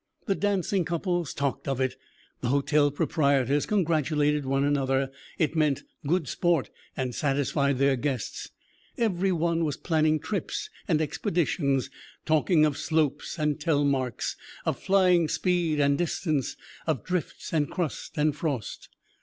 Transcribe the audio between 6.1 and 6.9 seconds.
sport